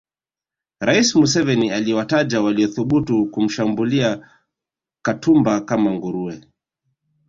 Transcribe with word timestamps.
Rais 0.79 1.15
Museveni 1.15 1.71
amewataja 1.71 2.41
waliothubutu 2.41 3.25
kumshambulia 3.25 4.29
Katumba 5.05 5.61
kama 5.61 5.91
nguruwe 5.91 6.41